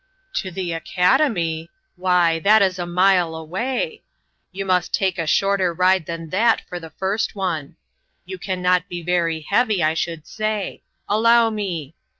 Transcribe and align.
"To 0.41 0.49
the 0.49 0.71
academy! 0.71 1.69
Why, 1.95 2.39
that 2.39 2.63
is 2.63 2.79
a 2.79 2.87
mile 2.87 3.35
away! 3.35 4.01
You 4.51 4.65
must 4.65 4.95
take 4.95 5.19
a 5.19 5.27
shorter 5.27 5.75
ride 5.75 6.07
than 6.07 6.29
that 6.31 6.63
for 6.67 6.79
the 6.79 6.89
first 6.89 7.35
one. 7.35 7.75
You 8.25 8.39
can 8.39 8.63
not 8.63 8.89
be 8.89 9.03
very 9.03 9.41
heavy, 9.41 9.83
I 9.83 9.93
should 9.93 10.25
say. 10.25 10.81
Allow 11.07 11.51
me." 11.51 11.93